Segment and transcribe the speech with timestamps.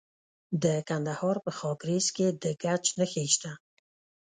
[0.63, 3.51] د کندهار په خاکریز کې د ګچ نښې شته.